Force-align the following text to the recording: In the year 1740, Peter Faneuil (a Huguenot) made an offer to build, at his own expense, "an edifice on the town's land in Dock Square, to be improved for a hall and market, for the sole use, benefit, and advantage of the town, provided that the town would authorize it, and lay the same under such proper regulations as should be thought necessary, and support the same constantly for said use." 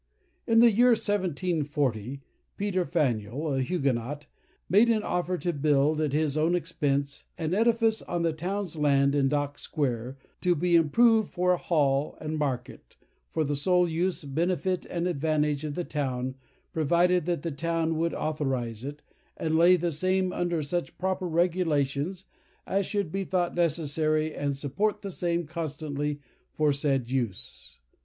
In 0.47 0.57
the 0.57 0.71
year 0.71 0.93
1740, 0.95 2.21
Peter 2.57 2.85
Faneuil 2.85 3.53
(a 3.53 3.61
Huguenot) 3.61 4.25
made 4.67 4.89
an 4.89 5.03
offer 5.03 5.37
to 5.37 5.53
build, 5.53 6.01
at 6.01 6.11
his 6.13 6.35
own 6.35 6.55
expense, 6.55 7.25
"an 7.37 7.53
edifice 7.53 8.01
on 8.01 8.23
the 8.23 8.33
town's 8.33 8.75
land 8.75 9.13
in 9.13 9.27
Dock 9.27 9.59
Square, 9.59 10.17
to 10.41 10.55
be 10.55 10.75
improved 10.75 11.29
for 11.29 11.51
a 11.53 11.57
hall 11.57 12.17
and 12.19 12.39
market, 12.39 12.95
for 13.29 13.43
the 13.43 13.55
sole 13.55 13.87
use, 13.87 14.23
benefit, 14.23 14.87
and 14.87 15.07
advantage 15.07 15.63
of 15.63 15.75
the 15.75 15.83
town, 15.83 16.33
provided 16.73 17.25
that 17.25 17.43
the 17.43 17.51
town 17.51 17.95
would 17.95 18.15
authorize 18.15 18.83
it, 18.83 19.03
and 19.37 19.55
lay 19.55 19.75
the 19.75 19.91
same 19.91 20.33
under 20.33 20.63
such 20.63 20.97
proper 20.97 21.27
regulations 21.27 22.25
as 22.65 22.87
should 22.87 23.11
be 23.11 23.23
thought 23.23 23.53
necessary, 23.53 24.33
and 24.33 24.57
support 24.57 25.03
the 25.03 25.11
same 25.11 25.43
constantly 25.45 26.19
for 26.49 26.73
said 26.73 27.11
use." 27.11 27.77